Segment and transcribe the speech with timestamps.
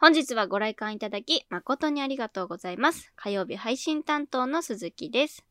[0.00, 3.12] 本日はご来館いただき誠にありがとうございます。
[3.16, 5.44] 火曜日配信担当の鈴木です。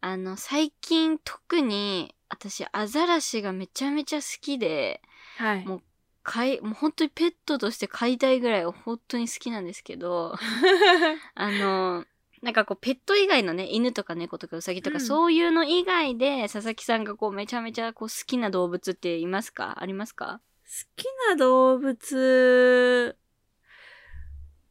[0.00, 5.00] あの、最近特に私アザラシがめちゃめちゃ好きで、
[5.38, 5.64] はい。
[5.64, 5.82] もう
[6.24, 10.34] 飼い、もう本当にペットとして飼いたいぐらい本当に好きなんですけど、
[11.36, 12.04] あの、
[12.42, 19.80] なんかこうペット以外のね、犬とか猫とかウサギとか、うんそういうの以外で佐々木さんがこうめちゃめちゃこう好きな動物っていますか？
[19.80, 20.40] ありますか？
[20.64, 23.16] 好きな動物、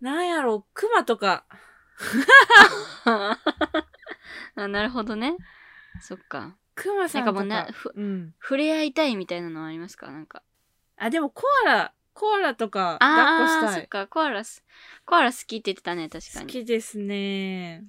[0.02, 1.46] なんやろ、クマとか。
[3.06, 5.36] あなるほどね。
[6.02, 6.56] そっか。
[6.76, 7.44] クマさんとか。
[7.44, 8.34] なんかもうなふうん。
[8.42, 10.12] 触れ合いたいみたいなのはありますか？
[10.12, 10.44] なんか。
[10.98, 13.82] あ、でもコアラ、コアラとか、あ抱っこしたい。
[13.82, 14.08] そっか。
[14.08, 14.64] コアラす、
[15.06, 16.48] コアラ好きって言ってたね、確か好に。
[16.48, 17.84] きですね。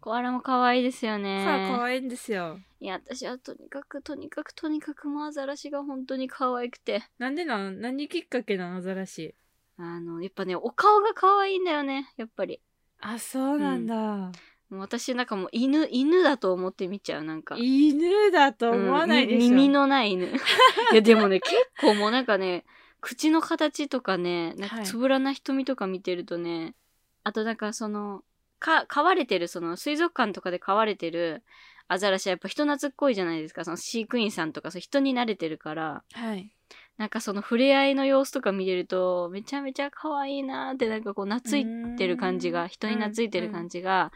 [0.00, 1.46] コアラも可愛いですよコね。
[1.46, 2.58] アラ可愛いんですよ。
[2.80, 7.02] いや、私はとにかく、とにかく、とにかく、もうアザラシが本当に可愛くて。
[7.18, 9.34] なんでなん何きっかけなのアザラシ。
[9.76, 12.60] あの、やっぱね、お顔が可愛いんだよね、やっぱり。
[13.00, 14.32] あ、そうなんだ。
[14.70, 17.56] もう私なんかもう犬、犬だと思って見ちゃう、なんか。
[17.58, 19.46] 犬だと思わないでしょ。
[19.46, 20.26] うんみ耳のない犬。
[20.92, 22.64] いや、でもね、結構もうなんかね、
[23.00, 26.74] 口の形とかね、なんかはいつぶらな瞳とか見てるとね、
[27.22, 28.22] あとなんかその、
[28.58, 31.42] か、飼われてる、その水族館とかで飼われてる
[31.88, 33.64] アザラシはやっぱ人懐っこいじゃないですか。
[33.64, 36.53] その飼育員さんとか、そう人に慣れてるから、はい。
[36.96, 44.12] なんかその触れ合いの様子とか見てると、めちゃめちゃ可愛いなーって、なんかこう懐いてる感じが、人に懐いてる感じが、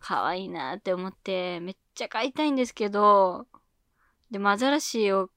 [0.00, 3.46] 可愛いなーって思って、めっちゃ飼いたいんですけど、
[4.30, 5.30] でもアザラシを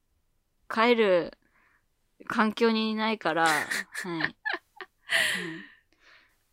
[0.67, 1.37] 飼える
[2.27, 3.55] 環境にいないから、はい。
[4.05, 4.35] うん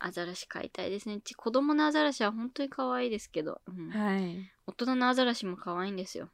[0.01, 1.21] アザラシ飼いたいですね。
[1.23, 4.53] ち子供のアザラシは本当に可愛いですけど、うんはい。
[4.67, 6.29] 大人のアザラシも可愛いんですよ。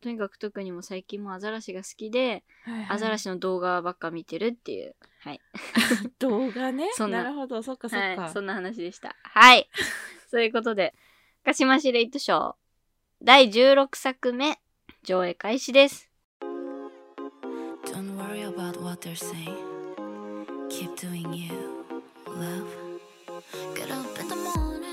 [0.00, 2.42] とにかく特にもう最近もアザラシが好きで、
[2.88, 3.22] アザラシ。
[3.24, 4.96] シの動画ばっか見てるっていう。
[5.20, 5.40] はい。
[6.18, 6.90] 動画ね？
[6.96, 8.22] そんななるほど、そっかそっか。
[8.22, 8.32] はい。
[8.32, 9.14] そんな話でした。
[9.22, 9.68] はい。
[10.28, 10.94] そういうことで、
[11.44, 12.54] 鹿島市レイトショー
[13.22, 14.58] 第16作目
[15.02, 16.10] 上映開始です。
[17.84, 19.56] Don't worry about what they're saying.
[20.68, 21.52] Keep doing you,
[22.26, 22.66] love.
[23.74, 24.09] Get up.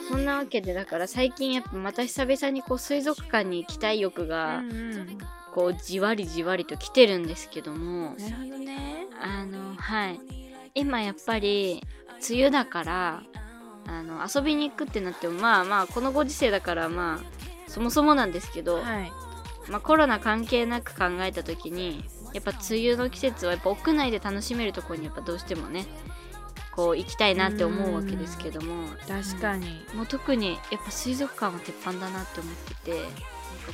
[0.07, 5.17] そんなわけで、だから最近やっぱまた久々にこう水族館に行きたい欲が、うんうん
[5.57, 9.07] こうじわりじわりと来てるんですけども、なるほどね。
[9.19, 10.19] あの、はい。
[10.75, 11.81] 今やっぱり、
[12.29, 13.23] 梅雨だから、
[13.87, 19.11] あの、遊びに行くってなっても、まあまあ、このご時世だから、まあ、そもそもなんですけど、はい。
[19.67, 25.85] まあコロナ関係なく考えた時に、やっぱ梅雨の季節はやっぱ屋内で楽しめるところにやっぱどうしてもね、
[26.77, 29.83] こう行きたいなって思うわけですけども、確かに。
[29.95, 33.13] もう特にやっぱ水族館は鉄板だなって思ってて、なんか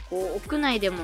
[0.10, 0.98] こう屋内でも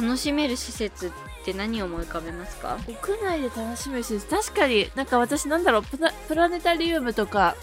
[0.00, 1.10] 楽しめる施設っ
[1.44, 2.78] て何を思い浮かべますか？
[2.86, 7.56] 屋内で楽しめるし、確かになんか私なんだろう、プラプラネタリウムとか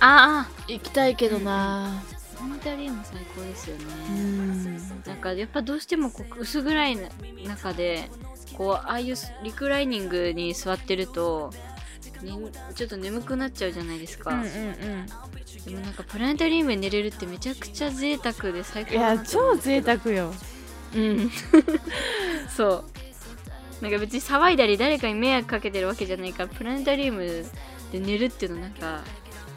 [0.00, 2.02] ああ、行きたいけどな。
[2.34, 3.84] プラネタリウム最高ですよね。
[4.08, 4.78] うん。
[5.04, 6.96] なんかやっぱどうしてもこう薄暗い
[7.44, 8.08] 中で
[8.56, 11.52] こうああいうリクライニングに座ってると、
[12.22, 12.32] ね、
[12.74, 15.06] ちょっと眠くなっちゃうじゃないですか、うんうんうん。
[15.64, 20.34] でもなんかプラネタリウムに寝れるってめちゃくちゃ贅沢で最高いや、だなと思う超んですけど贅沢よ。
[20.94, 21.30] うん
[22.48, 22.84] そ
[23.80, 27.46] うなんか別に騒いだり誰かに迷惑かけてるわけじゃないからプラネタリウム
[27.92, 29.02] で寝るっていうのなんか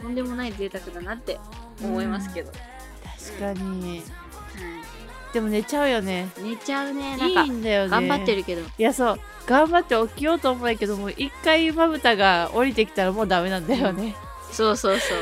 [0.01, 1.39] とんでもない贅沢だなって
[1.81, 4.03] 思いますけど、確かに。
[5.31, 6.29] はでも寝ちゃうよね。
[6.39, 7.89] い寝ちゃうねなんかいいんだよね。
[7.89, 8.35] 頑張って。
[8.35, 9.19] るけどいや、そう。
[9.45, 14.15] 頑張って起きようと思うけども、一回まぶたが降りてきたらもうダメなんだよね。
[14.51, 15.17] そうそうそう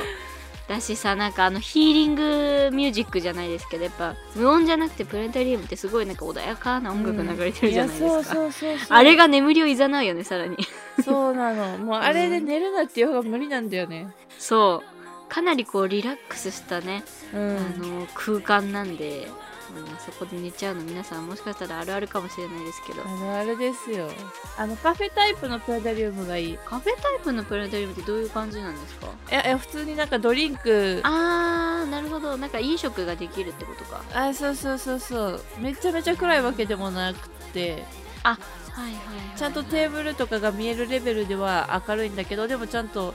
[0.67, 8.87] だしさなんかあのヒーリングミュージックじゃないですけどやっぱ無音じゃなくてプラネタリウムってすごいなんか穏やかな音楽流れてるじゃないですか、うそうそうそう。
[8.89, 10.57] あれが眠りをいざなうよねさらに
[11.03, 11.79] そうなの。
[11.79, 14.09] もうあれで寝るなっていう方が無理なんだよね。
[14.37, 17.03] そうかなりこうリラックスしたね、
[17.33, 17.57] うん。
[17.57, 19.27] あの空間なんで、
[19.75, 24.09] うんそこで寝ちゃうの皆さんもしかしたらあるあるかもしれないですけどあのあれですよ。
[24.57, 26.53] あのカフェタイプのプラネタリウムがいい。
[26.53, 29.07] いカフェタイプのプラネタリウムってどういう感じなんですか？
[29.31, 31.01] や、いや普通になんかドリンク。
[31.03, 35.43] あーなるほどなんか飲食ができるってことかあ、そうそうそうそう。
[35.59, 37.83] めちゃめちゃ暗いわけでもなくて、
[38.23, 38.35] はい
[38.71, 43.13] はいはい、はい、ちゃんとテーブルとかが見えるレベルでは明るいんだけど、でもちゃんと、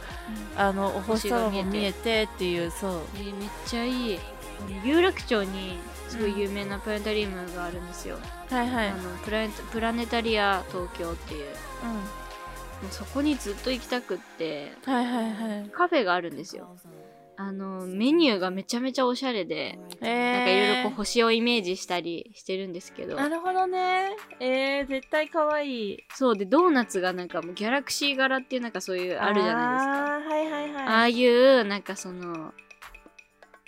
[0.56, 3.00] あの、お星様も見えてっていう、そう。
[3.16, 4.18] えーめっちゃいい
[4.84, 5.78] 有楽町に
[6.14, 8.16] すごい有名なプラネタリウムがあるんですよ、
[8.48, 8.88] はいはい。
[8.88, 11.46] あのプラネプラネタリア東京っていう。
[12.82, 14.92] もうそこにずっと行きたくってうん。
[14.94, 15.70] はいはいはい。
[15.70, 16.76] カフェがあるんですよ。
[17.36, 23.16] あのメニューがめちゃめちゃおしゃれで、えー、なんかいろいろこう星をイメージしたりしてるんですけど。
[23.16, 24.10] なるほどね。
[24.38, 26.04] えー、絶対可愛い。
[26.14, 30.14] そうでドーナツがなんかもうギャラクシー柄っていうなんかそういうあるじゃないですか。
[30.14, 30.86] あーはいはいはい。
[30.86, 32.52] ああいうなんかその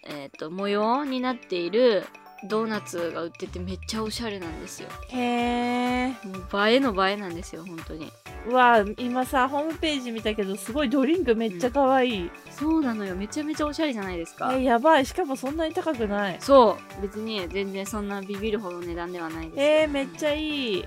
[0.08, 2.06] えっ、と模様になっている
[2.44, 4.88] ドーナツが売っててめっちゃおしゃれなんですよ。
[5.08, 8.12] へえもう映えの映えなんですよ本当に。
[8.48, 14.54] うわ今さホームページ見たけどすごいドリンクめっちゃ可愛い、そうなのよめちゃめちゃおしゃれじゃないですか。
[14.54, 15.06] えやばい。
[15.06, 16.36] しかもそんなに高くない。
[16.40, 19.64] そう別に全然そんなビビるほど値段ではないですよ。
[19.64, 20.84] えー、めっちゃいい。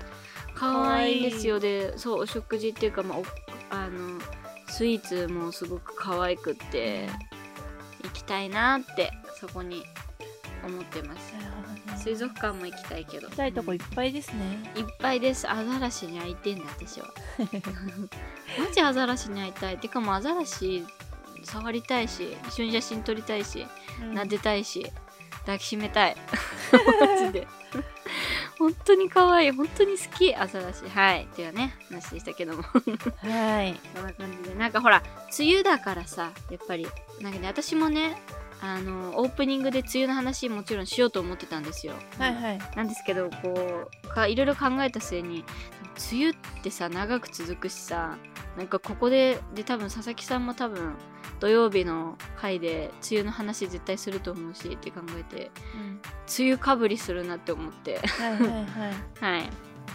[0.54, 1.58] 可愛いんですよ。
[1.58, 3.24] でそうお食事っていうか、まあ、お
[3.70, 4.18] あの
[4.68, 7.08] スイーツもすごく可愛くって
[8.02, 9.10] 行きたいなって
[9.40, 9.82] そこに
[10.64, 11.32] 思ってます。
[11.34, 11.98] なるほどね。
[11.98, 13.26] 水族館も行きたいけど。
[13.26, 15.50] 行きたいとこいっぱいですね、いっぱいです。
[15.50, 17.08] アザラシに会いてんだ私は。
[18.58, 19.78] マジアザラシに会いたい。
[19.78, 20.84] てかもうアザラシ
[21.44, 23.66] 触りたいし一緒に写真撮りたいし、
[24.02, 24.18] うん。
[24.18, 24.90] 撫でたいし
[25.40, 26.16] 抱きしめたい。
[27.00, 27.46] マジで。
[28.58, 29.50] 本当に可愛い。
[29.52, 30.86] 本当に好きアザラシ。
[30.88, 31.24] はい。
[31.24, 32.62] っていうね話でしたけども。
[32.62, 33.80] はい。
[33.94, 34.54] こんな感じで。
[34.54, 35.02] なんかほら
[35.38, 36.86] 梅雨だからさやっぱり。
[37.20, 38.20] なんかね私もね
[38.62, 41.94] あのオープニングで梅雨の話もちろんしようと思ってたんですよ。
[42.18, 42.58] はいはい。
[42.76, 45.44] なんですけどこうかいろいろ考えた末に
[46.12, 48.18] 梅雨ってさ長く続くしさ
[48.56, 50.94] なんかここでで多分佐々木さんも多分
[51.38, 56.00] 土曜日の回で梅雨の話絶対すると思うしって考えてうん
[56.38, 57.98] 梅雨かぶりするなって思って。
[57.98, 58.66] はいはいはい。
[59.20, 59.50] はい。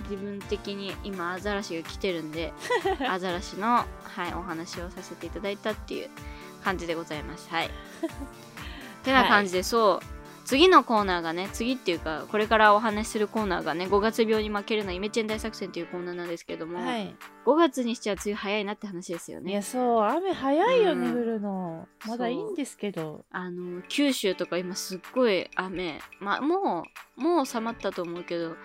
[0.10, 2.54] 自分的に今アザラシが来てるんで
[3.10, 3.86] アザラシの、は
[4.30, 6.10] い、お話をさせていただいたっていう
[6.64, 7.50] 感じでございます。
[7.50, 7.70] はい
[9.06, 10.06] てな感じで、そう。
[10.46, 17.16] 次のコーナーがね次っていうかこれからお話しするコーナーがね5月病に負けるなイメチェン大作戦というコーナーなんですけども、はい。
[17.48, 19.52] 5月にしちゃ梅雨早いなって話ですよね。
[19.52, 21.14] いやそう雨早いよね、うん。
[21.14, 21.88] 降るの。
[22.08, 23.26] まだいいんですけど。
[23.32, 26.00] あの九州とか今すっごい雨。
[26.20, 26.84] まあも
[27.18, 28.56] うもう収まったと思うけど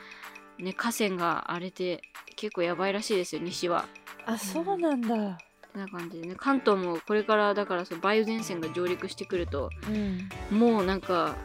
[0.58, 2.02] ね河川が荒れて
[2.36, 3.86] 結構やばいらしいですよ西は。
[4.26, 5.38] あそうなんだ
[5.70, 6.34] てな感じでね。
[6.37, 10.58] 関東もこれからだからその梅雨前線が上陸してくるとうん。
[10.58, 11.37] もうなんか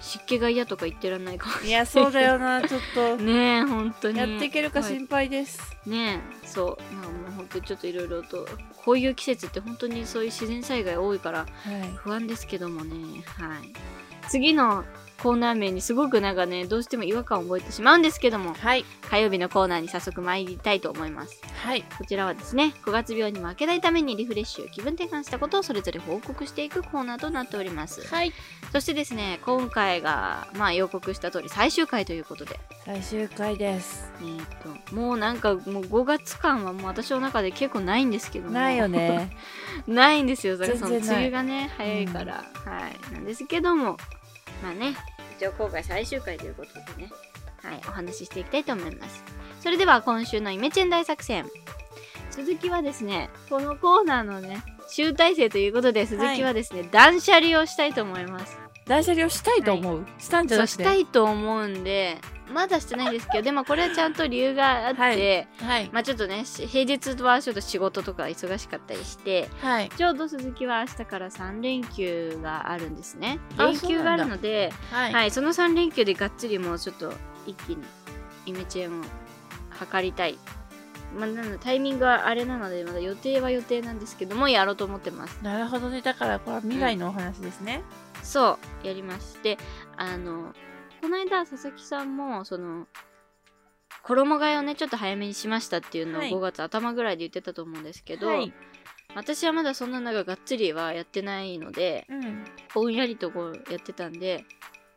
[0.00, 1.70] 湿気が嫌とか言ってらんないかもしいれない。
[1.72, 3.16] やそうだよな ちょっと。
[3.16, 4.18] ねえ本当に。
[4.18, 6.94] やっていけるか心配です、ねえそう。
[6.94, 8.48] なんかもう本当にちょっといろいろと
[8.84, 11.48] こういう季節って本当にそういう自然災害多いからはい。
[11.96, 12.94] 不安ですけどもね。
[13.38, 13.72] はい。
[14.28, 14.84] 次の
[15.22, 18.84] コーナー名にすごくなんかねどうしても違和感を覚えてしまうんですけどもはい。
[19.10, 21.40] 火曜日のコーナーに早速参りたいと思います。
[21.64, 21.82] はい。
[21.98, 28.06] こちらはですね5月病に負けないためにリフレッシュ気分転換したことをそれぞれ報告していくコーナーとなっております。
[28.06, 28.32] はい。
[28.72, 32.58] そしてですね今回がまあ予告した通り最終回ということで。
[32.84, 34.12] 最終回です。
[34.20, 34.46] えーっ
[34.88, 38.52] ともうなんかもう5月間はもう私の中で結構ないんですけども。
[38.52, 39.36] ないよね。
[39.86, 40.56] ないんですよ。
[40.56, 43.14] だからその梅雨がね早いから、はい。
[43.14, 43.96] なんですけども
[44.62, 44.96] まあね
[45.38, 47.10] 一応今回最終回ということでね。
[47.62, 49.24] はいお話ししていきたいと思います。
[49.60, 51.46] それでは今週のイメチェン大作戦。
[52.30, 58.58] 鈴木はですねこのコーナーのね集大成ということで鈴木はですね、断捨離をしたいと思います。
[58.88, 60.72] 断捨離をしたいと思う、したんじゃなくて？
[60.72, 62.18] したいと思うんで
[62.52, 65.46] まだしてないんですけどでもこれはちゃんと理由があって、はい。
[65.58, 65.90] はい。
[65.92, 69.90] まあちょっとねし平日はちょっと仕事とか忙しかったりしてはい。
[69.90, 73.38] ちょうど鈴木は明日から3連休があるんですね。
[73.58, 75.12] あ連休があるのではい。
[75.12, 77.12] はい、その3連休でがっつりもうちょっと
[77.46, 77.84] 一気に
[78.46, 79.04] イメチェンを
[79.68, 80.38] 測りたい。
[81.16, 85.38] まあ、なのタイミングはあれなのでまだ予定は予定なんですけどもやろうと思ってます。
[85.42, 86.02] なるほどね。
[86.02, 87.82] だからこれは未来のお話ですね、
[88.22, 89.58] そうやりまして
[89.96, 90.54] あの
[91.00, 92.86] この間佐々木さんもその
[94.02, 96.30] 衣替えをねちょっと早めにしましたっていうのをはい。
[96.30, 98.52] 5月頭ぐらいで言ってたと思うんですけど、はい。
[99.14, 102.44] 私はまだそんななんかがっつりはやってないのでうん。
[102.74, 104.44] ぼんやりとこうやってたんで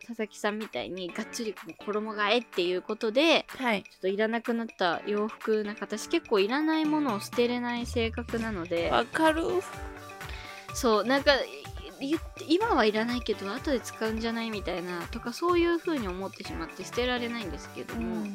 [0.08, 3.84] 佐々木さんみたいにがっつりこう衣替えっていうことではい。
[3.84, 9.44] ちょっといらなくなった洋服なんか私結構いらないものを捨てれない性格なのでわかる。
[10.74, 11.34] そうなんか
[12.48, 18.26] 今はいらないけど後で使うんじゃないみたいなとかそういう風に思ってしまって捨てられないんですけども、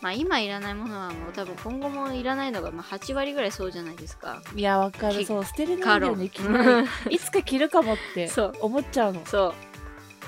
[0.00, 4.42] まあ今いらないものはもう多分今後もいらないのがまあ8割ぐらいそうじゃないですか。
[4.54, 5.20] いやわかる。
[5.20, 8.52] きそう捨てれないよね着ないいつか着るかもってそう。
[8.60, 9.24] 思っちゃうの。
[9.26, 9.54] そう。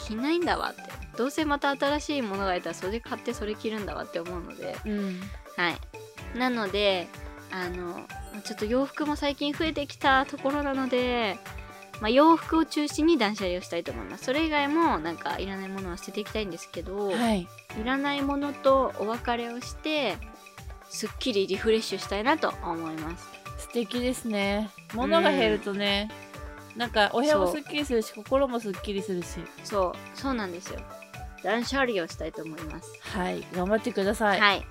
[0.00, 0.82] 着ないんだわって。
[1.16, 4.76] どうせまた新しいものがいたらそれ買ってそれ着るんだわって思うので。
[4.84, 5.20] うん。
[5.56, 6.38] はい。
[6.38, 7.08] なので
[7.52, 8.04] あの
[8.42, 11.38] ちょっと洋服も最近増えてきたところなので、
[12.00, 14.24] まあ、洋服を中心に断捨離をしたいと思います。
[14.24, 17.42] それ以外もなんかいらないものは捨てていきたいんですけど、はい。
[17.80, 20.16] いらないものとお別れをして
[20.88, 23.28] すっきりリフレッシュしたいなと思います。
[23.58, 24.70] 素敵ですね。
[24.94, 26.10] 物が減るとね、
[26.76, 29.38] なんかお部屋もすっきりするし心もすっきりするし。
[29.62, 30.80] そうそうなんですよ。
[31.42, 32.92] 断捨離をしたいと思います。
[33.00, 33.44] はい。
[33.54, 34.66] 頑張ってください、はい。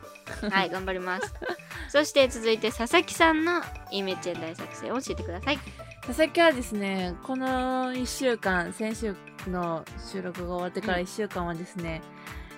[0.49, 1.33] はい、頑張ります。
[1.89, 3.61] そして続いて佐々木さんの
[3.91, 5.59] イメチェン大作戦を教えてください
[6.05, 9.15] 佐々木はですねこの1週間先週
[9.47, 12.01] の収録が終わってから1週間はですね、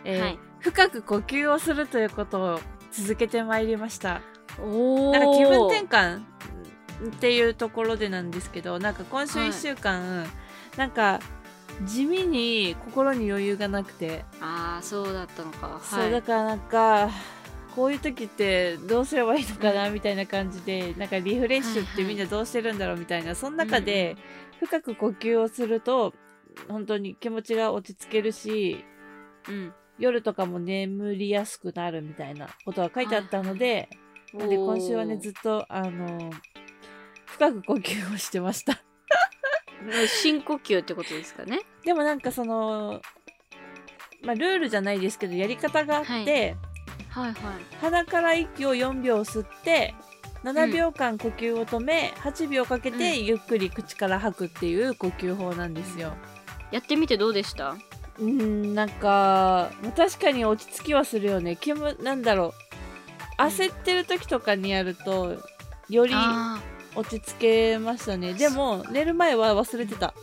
[0.04, 0.40] えーはい。
[0.60, 2.60] 深く呼吸をするということを
[2.92, 4.22] 続けてまいりました。
[4.60, 6.22] おなんか気分転換っ
[7.20, 9.50] ていうところでなんですけどなんか今週はい。
[9.50, 10.26] 1週間、
[10.76, 11.20] なんか
[11.84, 15.80] 地味に心に余裕がなくて、ああそうだったのか。
[15.84, 17.10] そうだからなんか
[17.76, 24.16] こういう時ってどうすればいいのかなみたいな感じでなんかリフレッシュってみんなどうしてるんだろうみたいなその中で
[24.60, 26.14] 深く呼吸をすると
[26.70, 28.86] 本当に気持ちが落ち着けるし
[29.50, 29.74] うん。
[29.98, 33.88] 夜とかも眠りやすくなるみたいなことが書いてあったので、
[34.34, 36.30] なんで今週はねずっとあの
[37.24, 38.78] 深く呼吸をしてました。
[40.22, 41.62] 深呼吸ってことですかね？
[41.86, 43.00] でもなんかその
[44.22, 46.58] まあルールじゃないですけどやり方があって、はい
[47.10, 47.36] はいはい。
[47.82, 49.94] 鼻から息を4秒吸って
[50.44, 56.14] 7秒間呼吸を止め、8秒かけてゆっくり口から吐くっていう呼吸法なんですよ。
[56.72, 57.76] やってみてどうでした？
[58.20, 61.56] うんなんかまあ確かに落ち着きはするよね。
[61.56, 62.54] 気分なんだろ
[63.38, 63.42] う。
[63.42, 65.36] 焦ってる時とかにやると
[65.90, 66.60] よりあ
[66.96, 68.34] 落ち着けましたね。
[68.34, 70.14] でも寝る前は忘れてた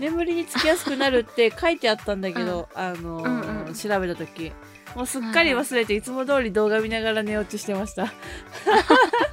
[0.00, 3.74] 眠りにつきやすくなるって書いてあったんだけど、あのーうんうん。
[3.74, 4.52] 調べた時。
[4.94, 8.04] もうすっかり忘れていつも通り動画見ながら寝落ちしてました。
[8.04, 8.08] ー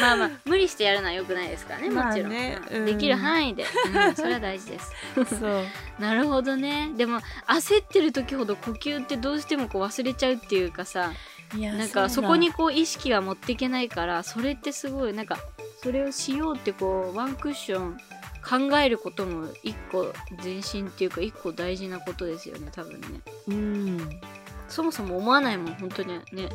[0.00, 2.76] まあまあ無理してやるのはよくないですからねもちろん、まあねうん。
[2.78, 2.86] うん。
[2.86, 4.92] できる範囲で、うん、それは大事です。
[5.14, 5.64] そう。
[5.98, 6.90] なるほどね。
[6.96, 11.12] でも焦ってる時ほど呼吸ってどうしてもこう忘れちゃうっていうかさ
[11.56, 15.36] いやなんかそこにこう意識が持っていけないからそれってすごいなんか
[15.82, 17.98] それをしようってこうワンクッション
[18.42, 23.06] 考えることも一個前進っていうか一個大事なことですよね多分ね。
[23.48, 24.20] うん。
[24.68, 26.48] そもそも思わないもん本当にね。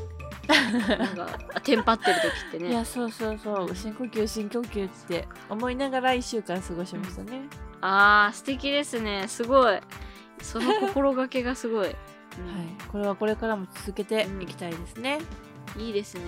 [0.47, 2.69] なんかあテンパってる時ってね。
[2.69, 3.75] いやそうそうそう。
[3.75, 7.41] 深呼吸深呼吸って思いながら1週間過ごしましたね、
[7.81, 9.27] あー素敵ですね。
[9.27, 9.79] すごい。
[10.41, 11.91] その心がけがすごい、 うん。
[11.91, 11.95] はい。
[12.91, 15.19] これはこれからも続けていきたいですね、
[15.77, 16.21] いいですね。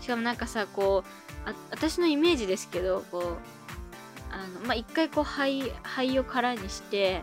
[0.00, 3.65] しかもなんかさこうあ私のイメージですけどこう
[4.36, 7.22] あのまあ一回こう肺肺を空にして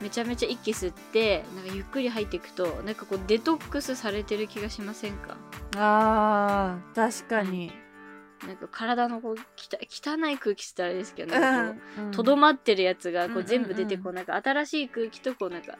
[0.00, 5.36] めちゃめちゃ息吸ってなんかゆっくり入っていくとなんかこうデトックスされてる気がしませんか？
[5.76, 7.72] あー確かに、
[8.46, 12.10] なんか体のこうきた汚い空気ってあれですけどなんかこううん。
[12.12, 15.78] とどまってるやつがこうんうんううん全部出てこうなんか新しい空気とこうなんか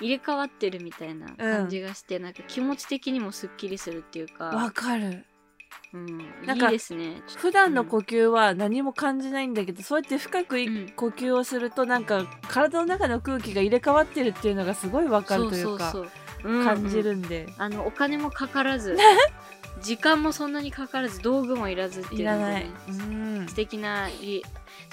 [0.00, 5.24] 入れ替わってるみたいな感じがして、なんか気持ち的にもすっきりするっていうわか、かる
[5.94, 7.22] うん、なんかいいですね。
[7.36, 10.92] 普段の呼吸は何も感じないんだけど、そうやって深くいうん。
[10.94, 16.10] 呼吸をするとなんか体の中の空気が入れ替わってるっていうのがすごいわかるというかそうそう
[16.42, 16.52] そう。
[16.52, 16.66] うんうん。
[16.66, 18.96] 感じるんで、あのお金もかからず
[19.82, 22.64] 時間もそんなにかからず道具もいらずっていいうので、らない。
[22.64, 22.92] ね、、う
[23.42, 23.48] ん。
[23.48, 24.08] 素敵な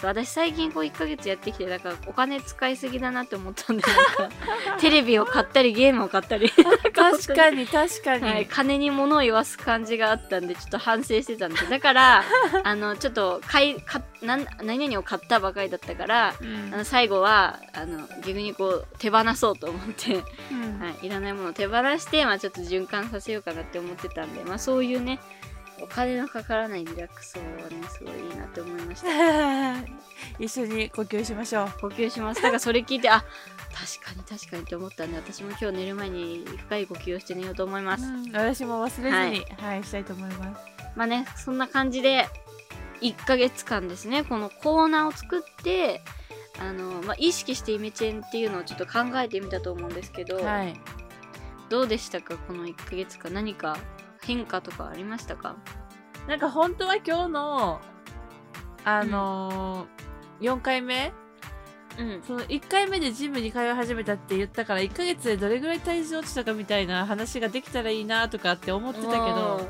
[0.03, 4.35] 私最近こう1ヶ月やってきてだからお金使いすぎだなって思ったんでなんか
[4.79, 6.49] テレビを買ったりゲームを買ったり。
[6.93, 12.23] 確かに確かに、はい、金に物を言わす感じがあったんでちょっと反省してたんですだから
[12.63, 16.73] あのちょっと買いかなん何々を買ったばかりだったからうん。
[16.73, 20.79] あの最後はあの逆にこう手放そうと思ってうん。
[20.79, 25.19] はい、いらないものを手放して、まあ、ちょっと循環させようかなって思ってたんで、まあ、そういうね
[25.81, 29.09] お金のかからないリラックスをねすごいいいなって思いました。
[30.39, 31.71] 一緒に呼吸しましょう。
[31.81, 33.23] 呼吸しますだからそれ聞いてあ
[33.73, 40.61] 確かに確かにって思ったんで私も今日寝る前に深い呼吸をして寝ようと思います、うん私も忘れずに、ははいいしたいと思います。
[40.95, 42.27] まあねそんな感じで
[43.01, 46.01] 1ヶ月間ですねこのコーナーを作って
[46.59, 50.73] あの、まあ、意識してイメチェンっていうのをちょっと考えてみたと思うんですけど、はい。
[51.69, 53.33] どうでしたかこの1ヶ月間？
[53.33, 53.77] 何か
[54.21, 55.55] 変化とかありましたか？
[56.27, 57.81] なんか本当は今日の
[58.85, 61.11] あのー4回目？
[61.97, 62.21] うん。
[62.25, 69.67] その1回目でジムに通い始めたって言ったから1ヶ月でどれぐらい体重落ちたかみたいな話ができたらいいなとかって思ってたけど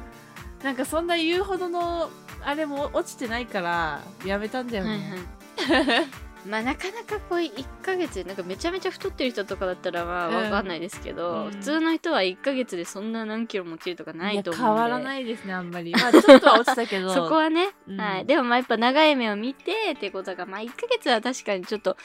[0.64, 2.10] なんかそんな言うほどの
[2.46, 5.16] あれも落ちてないからやめたんだよはいね、
[5.58, 6.06] はい
[6.46, 10.36] まあなかなかこう1ヶ月でなんかめちゃめちゃ太ってる人とかだったらまあうん。
[10.36, 11.52] わかんないですけど、うん。
[11.52, 14.82] 普通の人は1ヶ月でそんな何キロも落ちるとかないと思うんで。
[14.82, 15.92] 変わらないですねあんまり。
[16.00, 17.14] まあちょっとは落ちたけど。
[17.14, 18.00] そこはね、うん。
[18.00, 21.98] はい、でもまあやっぱ長い目を見てってことがまあ1ヶ月は確かにちょっと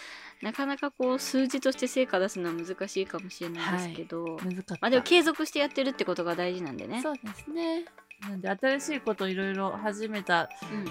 [0.43, 4.75] なかなかこう数字として成果出すのは難しいかもしれないですけど、難かった。
[4.75, 7.01] まあでも継続してやってるってことが大事なんでね。
[7.03, 7.85] そうですね
[8.29, 10.85] なんで新しいこといろいろ始めたうん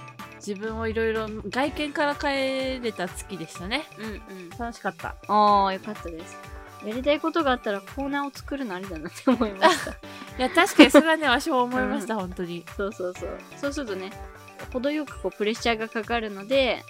[0.45, 3.85] 自分をいろいろ外見から変えれた月でしたね。
[3.97, 5.15] うんうん楽しかった。
[5.27, 6.37] ああよかったです
[6.85, 9.91] やりたいことがあったらコーナーを作るのありだなって思いました
[10.37, 12.65] いや、確かにそれはね、私も思いました、本当に。
[12.75, 14.11] そうそうそうそうするとね
[14.73, 16.83] 程よくこうプレッシャーがかかるので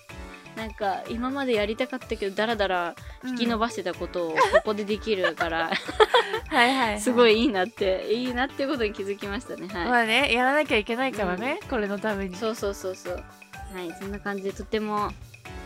[0.56, 2.96] なんか今までやりたかったけどダラダラ
[3.26, 5.72] 引き伸ばしてたことをここでできるから、
[6.50, 7.02] はいはい、はい。
[7.02, 7.34] すごい。
[7.40, 9.68] いいいなっていいなってことに気づきましたね。
[9.68, 12.36] はい、まあね、やらなきゃいけないからね、これのために。
[12.36, 13.24] そうそうそうそう。
[13.74, 15.12] はいそんな感じでとても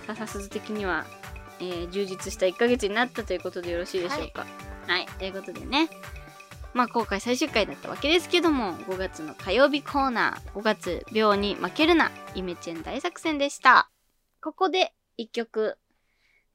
[0.08, 1.06] 笹鈴的には、
[1.60, 4.46] えー充実した1ヶ月になったということでよろしいでしょうか。
[4.88, 5.90] はい、ということでね。
[6.74, 13.90] まあ今回最終回だったわけですけども5月の火曜日コーナー5月病に負けるなイメチェン大作戦でした
[14.48, 15.78] ここで一曲。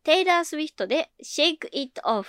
[0.02, 2.24] テイラー・スウィフトで Shake It Off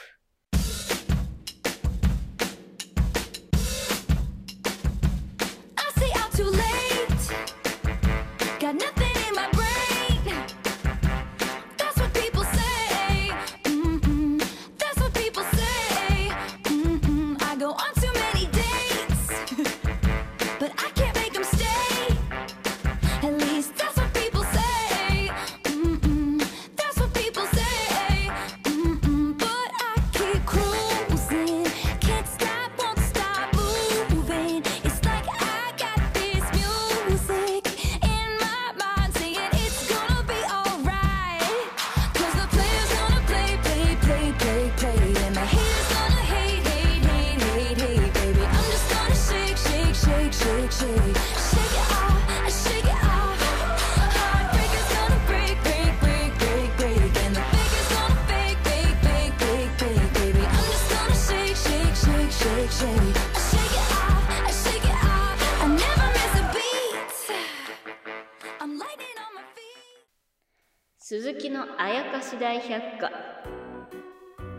[72.43, 73.09] 大百科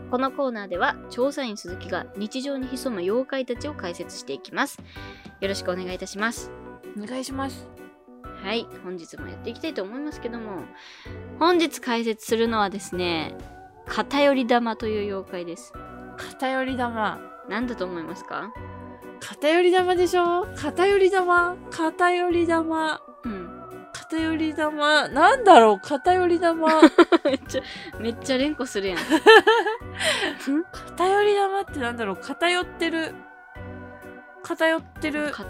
[0.09, 4.79] このコーナーでは調査員鈴木が日常に潜む妖怪たちを解説していきます
[5.39, 6.49] よろしくお願いいたします
[6.99, 7.67] お願いします。
[8.43, 10.63] はい本日もやっていきたいと思いますけども
[11.37, 13.35] 本日解説するのはですね
[13.85, 15.71] 偏り玉という妖怪です
[16.17, 17.19] 偏り玉。
[17.47, 18.51] 何だと思いますか？
[19.19, 20.47] 偏り玉でしょ？
[20.55, 21.55] 偏り玉？
[21.69, 22.99] 偏り玉。
[24.11, 25.07] うん偏り玉。
[25.09, 25.79] なんだろう？
[25.79, 26.67] 偏り玉。
[27.25, 27.61] めっちゃ
[27.99, 28.97] めっちゃ連呼するやん
[30.71, 32.17] 偏り玉ってなんだろう？
[32.17, 33.13] 偏ってる。
[34.43, 35.31] 偏ってる。
[35.31, 35.43] か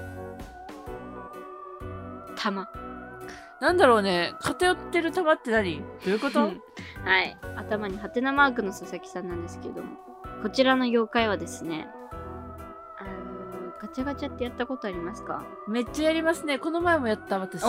[2.38, 2.70] 玉
[3.60, 4.34] なんだろうね？
[4.40, 5.80] 偏ってる玉って何？
[5.80, 6.46] どういうこと？
[6.46, 6.62] うん
[7.04, 9.98] はい頭にハテナマークの佐々木さんなんですけども
[10.42, 11.88] こちらの妖怪はですね
[12.98, 15.44] あのーガチャガチャってやったことありますか？
[15.68, 16.58] めっちゃやりますね。
[16.60, 17.64] この前もやった私。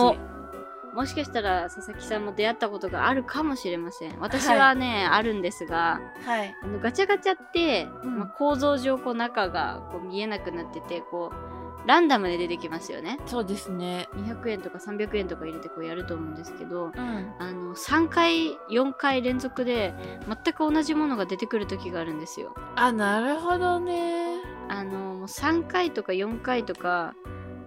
[0.97, 6.55] おもしかしたら佐々木さんも出会ったことがあるかもしれません私はね、あるんですがはい。
[6.63, 14.09] あのガチャガチャって、うんまあ、構造上こう中がこう見えなくなっててこうランダムで出てきますよねそうですね。
[14.15, 17.33] 200円とか300円とか入れてこうやると思うんですけどうん。
[17.37, 19.93] あの3回4回連続で
[20.27, 24.41] 全く同じものが出てくる時があるんですよあ、なるほどね。
[24.67, 27.13] あのもう3回とか4回とか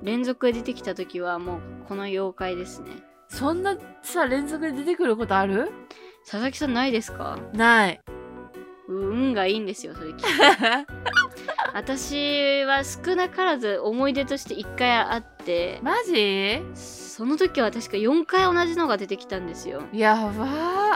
[0.02, 5.70] 連続で出てきた時はもうこの妖怪ですねそんなさ、連続で出てくることある？
[6.24, 7.38] 佐々木さんないですか？
[7.54, 8.00] ない。
[8.88, 10.24] う運がいいんですよそれ聞いて
[11.72, 16.60] 私は少なからず思い出として1回あってマジ？
[16.74, 20.46] その時は確か4回同じのが出てきたんですよやば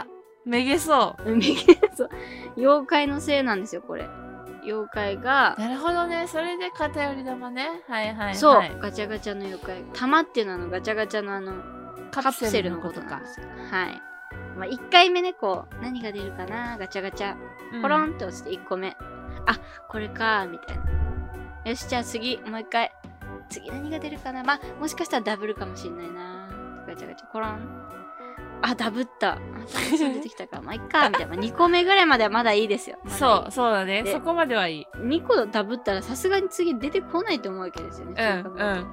[0.01, 0.05] ー。
[0.45, 1.35] めげそう。
[1.35, 1.55] 右
[1.95, 2.09] そう
[2.57, 4.09] 妖怪のせいなんですよこれ
[4.65, 6.27] 妖怪がなるほどね。
[6.27, 7.81] それで偏り玉ね。
[7.87, 8.35] はいはい、はい。
[8.35, 11.53] そう、ガチャガチャの妖怪玉っていうのはガチャガチャのあの
[12.23, 13.21] カプセセルのこととか
[13.71, 14.01] はい、
[14.57, 17.35] まあ、1回目ねこう何が出るかなガチャガチャ
[17.81, 18.95] コロンって押して1個目、
[19.45, 20.83] あこれかみたいな。
[21.65, 22.91] よしじゃあ次もう1回。
[23.49, 26.49] 次何が出るかなまあもしかしたらダブルかもしんないな。
[26.87, 27.85] ガチャガチャコロン。
[28.61, 29.33] あダブった。
[29.33, 29.39] あ
[29.91, 30.57] 出てきたか。
[30.57, 31.35] らまあいっかみたいな。
[31.35, 33.19] 2個目ぐらいまではまだいいですよ、まだいい。
[33.19, 34.03] そう、そうだね。
[34.03, 34.87] でそこまではいい。
[34.97, 38.43] 2個ダブったらさすがに次出てこないと思うわけですよね。
[38.45, 38.87] うん、うん。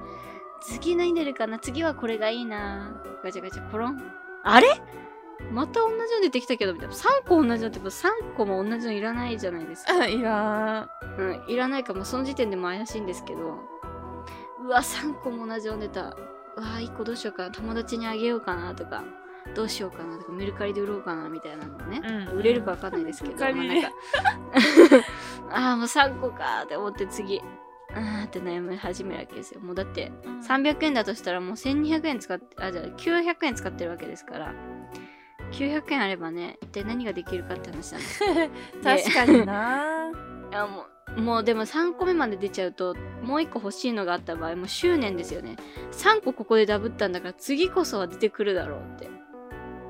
[0.63, 1.59] 次何出るかな？
[1.59, 2.91] 次はこれがいいな
[3.23, 4.01] ガチャガチャコロン。
[4.43, 4.81] あれ？
[5.51, 6.95] また同じの出てきたけど、みたいな。
[6.95, 10.07] 3個同じのって、3個も同じのいらないじゃないですか。
[10.07, 13.59] いらうん、いらないかも、その時点でも怪しいんですけど。
[14.63, 16.01] うわ、3個も同じの出た。
[16.55, 17.51] うわ、1個どうしようかな。
[17.51, 19.03] 友達にあげようかなとか。
[19.55, 22.01] どうしようかなとか、メルカリで売ろうかなみたいなのをね。
[22.31, 23.91] うん売れるかわかんないですけど、まあなんか
[25.51, 27.41] ああ、もう3個かーって思って次。
[27.95, 29.61] あーって悩み始めるわけですよ。
[29.61, 30.39] もうだってうん。
[30.39, 34.53] 300円だとしたらもう1200円使ってあじゃあ900円使ってるわけですから。
[35.51, 38.29] 900円あればね一体何ができるかって話なんですよ。
[38.83, 40.11] 確かにな。
[40.51, 40.85] いやも
[41.17, 45.57] うもうでも3個目まで出ちゃうともう1個欲しいのがあった場合もう執念ですよね。
[45.91, 49.09] 3個ここでダブったんだから次こそは出てくるだろうって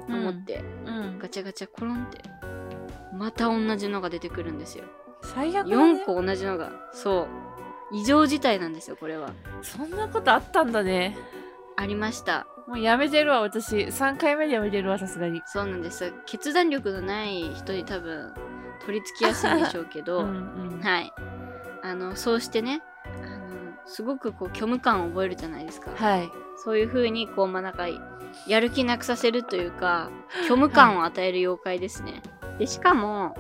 [0.10, 1.20] 思って、うん。
[1.20, 2.20] ガチャガチャコロンって
[3.13, 4.84] また同じのが出てくるんですよ。
[5.22, 6.04] 最悪だね。
[6.04, 7.28] 4個同じのがそう
[7.94, 11.16] 異常事態なんですよこれはそんなことあったんだね。
[11.76, 13.78] ありましたもうやめてるわ、私。
[13.78, 15.42] 3回目でやめてるわ、さすがに。
[15.46, 18.34] そうなんです決断力のない人に多分
[18.86, 20.30] 取り付きやすいんでしょうけど、 うんう
[20.78, 21.14] んはい
[21.82, 26.30] あのそうしてねあのすごくこう虚無感を覚えるじゃないですかはい。
[26.56, 27.88] そういう風にこうまあなんか
[28.48, 30.10] やる気なくさせるというか
[30.44, 32.22] 虚無感を与える妖怪ですね、
[32.58, 33.36] でしかも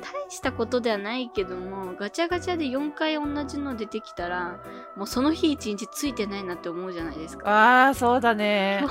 [0.00, 4.58] 大したことではないけどもガチャガチャで4回同じの出てきたら
[4.96, 8.84] もうその日一日ついてないなって思うじゃないですかああ、そうだね。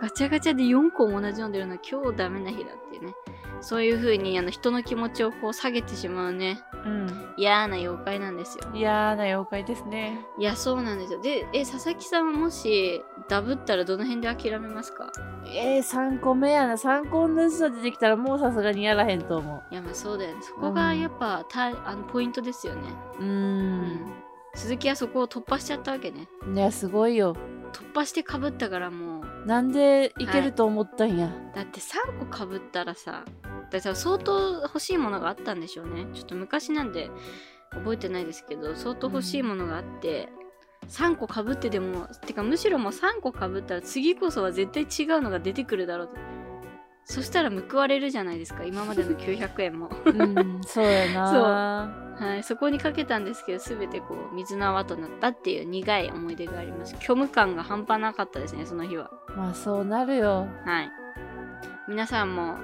[0.00, 3.14] ガチャガチャで4個も同じの出るのは今日ダメな日だっていうね
[3.60, 7.32] そういう風にあの人の気持ちをこう下げてしまうねうん。
[7.36, 10.26] 嫌な妖怪なんですよ嫌な妖怪ですね。
[10.38, 15.10] いやそうなんですよでえ佐々木さんはもしダブったらどの辺で諦めますか？
[15.46, 16.74] えー、3個目やな。
[16.74, 19.62] 3個同じの出てきたらもうさすがにやらへんと思う。
[19.70, 22.80] いやまあそうだよねそこがやっぱ、たあのポイントですよね
[23.18, 23.24] うー。
[23.24, 24.12] うん
[24.54, 27.34] 鈴木はそこを突破しちゃったわけねいや、すごいよ。
[27.72, 31.32] 突破してかぶったからもうなんでいけると思ったんや？
[31.54, 33.24] だって3個かぶったらさ
[33.70, 37.10] だって相当欲しいものがあったんでしょうねちょっと昔なんで
[37.70, 40.28] 覚えてないですけど相当欲しいものがあって、
[40.88, 46.14] 3個かぶってでもてかむしろもう3個かぶったら次こそは絶対違うのが出てくるだろうと。
[47.04, 48.64] そしたら報われるじゃないですか。
[48.64, 49.90] 今までの900円も。
[50.04, 52.02] うん、そうやな。
[52.18, 56.94] はい、そこにかけたんですけど全てこう水の泡となったっていう苦い思い出があります。
[57.00, 59.10] 虚無感が半端なかったですねその日は。
[59.36, 60.46] まあそうなるよ。
[60.64, 60.90] はい。
[61.88, 62.56] 皆さんも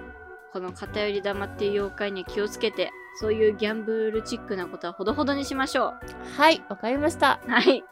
[0.53, 5.95] この偏り玉っていう妖怪には気をつけてそういうギャンブルチックなことはほどほどにしましょ
[6.37, 7.41] はい、わかりました。
[7.47, 7.83] うはい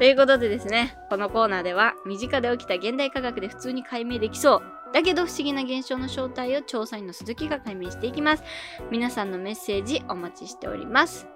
[0.00, 4.62] ということでですねこのコーナーでは身近で起きた現代科学で普通に解明できそう
[4.94, 8.42] だけど不思議な現象の正体を調査員の鈴木が解明していきます。
[8.90, 11.28] 皆さんのメッセージお待ちしております。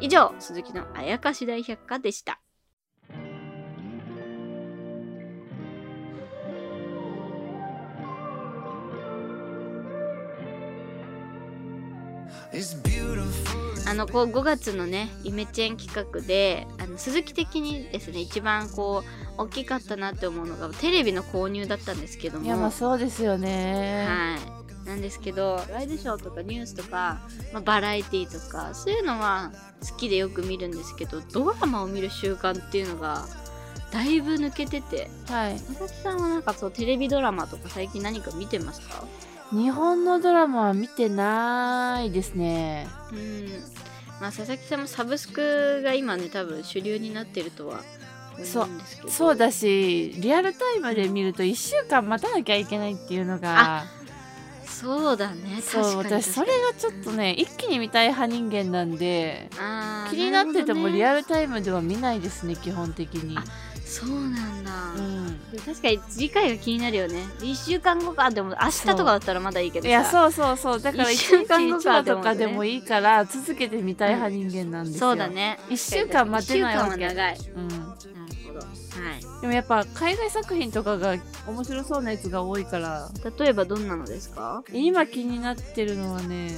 [0.00, 2.40] 以上鈴木のあやかし大百科でした。
[13.86, 19.02] あのこう5月のねイメチェン企画であの鈴木的にですね一番こ
[19.38, 24.06] う大きかったなって思うのがテレビの購入だったんですけどもいや、まあそうですよね。
[24.08, 24.62] はい。
[24.88, 27.20] なんですけど、ワイドショーとかニュースとか、
[27.52, 29.52] まあ、バラエティとか、そういうのは
[29.88, 33.26] 好きでよく見るんですけど、ドラマを見る習慣っていうのが、
[33.92, 35.52] だいぶ抜けてて、はい。
[35.54, 39.04] 佐々木さんはなんかそう、テレビドラマとか最近何か見てますか？
[39.52, 42.88] 日本のドラマは見てないですね。
[43.12, 43.48] うん。
[44.20, 47.80] まあ、佐々木さんもサブスクが今ね、多分主流になってるとは
[48.54, 49.08] 思うんですけど。
[49.10, 53.84] そうだし、リアルタイムで見ると1週間待たなきゃいけないっていうのが、
[54.64, 59.50] そうだね、そう、私それがちょっとね、一気に見たい派人間なんで、
[60.10, 63.38] 気になっててもリルアルタイムでは見ないですね、基本的に。
[64.00, 65.40] あそうなんだ、うん。
[65.64, 67.22] 確かに次回が気になるよね。
[67.40, 68.30] 1週間後か。
[68.30, 69.88] でも明日とかだったらまだいいけどさ。
[69.88, 70.80] いや、そうそうそう。
[70.80, 75.00] だから1一週日間後1かとかでもいいから、続けて見たい派人間なんですよ。
[75.00, 75.28] そうだ。
[75.28, 75.58] ね。
[75.68, 77.04] 一週間待てないわけ。
[77.04, 77.50] 1週間は長い。
[77.54, 77.68] うん。
[77.68, 77.82] なる
[78.46, 78.66] ほどは
[79.16, 81.16] いでもやっぱ海外作品とかが
[81.48, 84.62] 面白そうなやつが多いから、例えばどんなのですか？
[84.72, 86.50] 今気になってるのはね、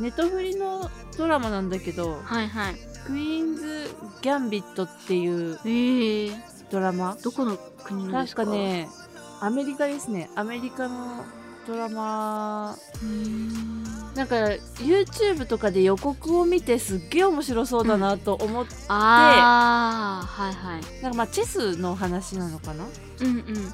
[0.00, 2.74] ネトフリのドラマなんだけど、はいはい。
[3.06, 7.16] クイーンズ・ギャンビットっていうえー、ドラマ？
[7.22, 8.44] どこの国のですか？
[8.44, 8.88] かね、
[9.40, 10.30] アメリカですね。
[10.34, 11.24] アメリカの
[11.66, 12.76] ドラマ、
[14.14, 20.82] なんか YouTube とかで予告を見てすっげえ面白そうだなと思って、ああはいはい。
[21.02, 22.84] なんかまあチェスの話なのかな？
[23.20, 23.72] うんうん。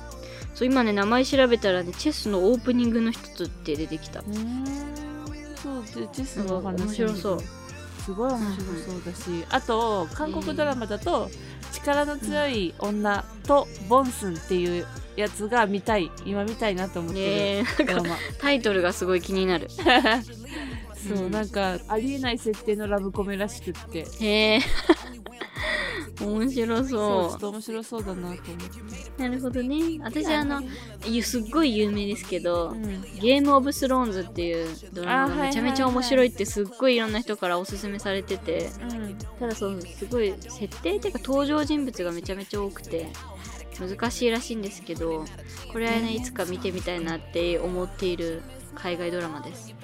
[0.54, 4.22] そう今ね名前調べたらねチェスのオープニングの一つって出てきた。
[4.22, 6.80] そうでチェスのお話。
[6.80, 7.42] 面白そう
[8.04, 11.30] すごい面白そうだし、あと韓国ドラマだと
[11.72, 14.86] 「力の強い女」と「ボンスン」っていう
[15.16, 16.10] やつが見たい。
[16.24, 19.68] 今見たいなと思ってるドラマ、タイトルがすごい気になる。
[21.00, 24.06] そう、うんなんかありえない設定のラブコメらしくって。
[24.20, 24.60] へえ
[26.26, 26.88] 面白そう。
[26.88, 29.22] ちょそっと面白そうだなと思って。
[29.22, 29.98] なるほどね。
[30.02, 30.62] 私あの
[31.06, 33.02] ゆすっごい有名ですけど、うん。
[33.20, 38.70] ゲームオブスローンズっていうドラマがめちゃめちゃ面白いってすっごいいろんな人からおすすめされてて。
[38.82, 39.00] うん
[39.40, 43.08] ただそうすごい設定っていうか登場人物がめちゃめちゃ多くて
[43.78, 45.24] 難しいらしいんですけど
[45.72, 48.42] これはねいつか見てみたいなって思っている
[48.74, 49.74] 海外ドラマです。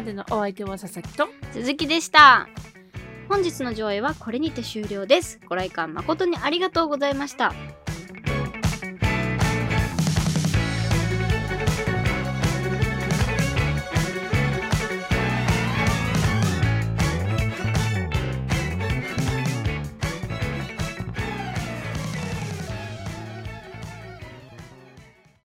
[0.02, 1.28] までのお相手は佐々木と。
[1.52, 2.48] 鈴木でした。
[3.28, 5.40] 本日の上映はこれにて終了です。
[5.48, 7.54] ご来館誠にありがとうございました。